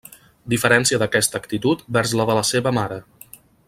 Diferència 0.53 0.99
d’aquesta 1.03 1.41
actitud 1.43 1.85
vers 1.99 2.17
la 2.23 2.29
de 2.31 2.39
la 2.41 2.47
seva 2.55 2.77
mare. 2.83 3.03